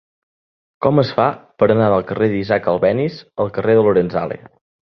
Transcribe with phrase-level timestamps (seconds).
[0.85, 1.25] Com es fa
[1.63, 4.41] per anar del carrer d'Isaac Albéniz al carrer de Lorenzale?